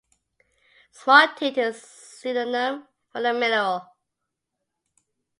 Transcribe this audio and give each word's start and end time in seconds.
Smaltite 0.91 1.59
is 1.59 1.77
a 1.77 1.79
synonym 1.79 2.87
for 3.11 3.21
the 3.21 3.35
mineral. 3.35 3.85